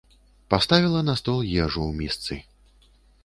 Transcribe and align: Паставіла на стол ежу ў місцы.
Паставіла 0.53 1.01
на 1.09 1.15
стол 1.19 1.37
ежу 1.65 1.81
ў 1.89 1.91
місцы. 2.01 2.33